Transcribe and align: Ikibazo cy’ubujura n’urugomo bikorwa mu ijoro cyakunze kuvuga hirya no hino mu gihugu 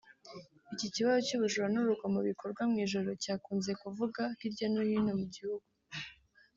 Ikibazo 0.87 1.19
cy’ubujura 1.27 1.67
n’urugomo 1.73 2.19
bikorwa 2.29 2.61
mu 2.69 2.77
ijoro 2.85 3.09
cyakunze 3.23 3.71
kuvuga 3.81 4.21
hirya 4.39 4.67
no 4.73 4.81
hino 4.87 5.11
mu 5.19 5.25
gihugu 5.35 5.67